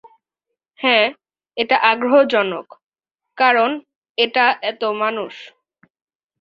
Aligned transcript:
হ্যাঁ, 0.79 1.05
এটা 1.57 1.75
আগ্রহজনক 1.91 2.67
কারণ 3.37 3.69
এটা 4.17 4.45
এত 4.61 4.81
মানুষ। 5.01 5.33